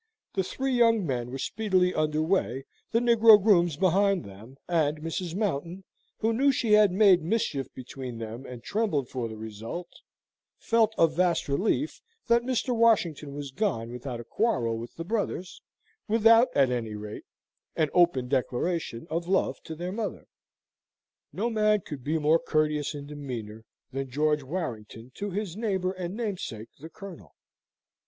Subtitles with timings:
[0.33, 5.35] The three young men were speedily under way, their negro grooms behind them, and Mrs.
[5.35, 5.83] Mountain,
[6.17, 9.91] who knew she had made mischief between them and trembled for the result,
[10.57, 12.75] felt a vast relief that Mr.
[12.75, 15.61] Washington was gone without a quarrel with the brothers,
[16.07, 17.25] without, at any rate,
[17.75, 20.25] an open declaration of love to their mother.
[21.31, 26.15] No man could be more courteous in demeanour than George Warrington to his neighbour and
[26.17, 27.35] namesake, the Colonel.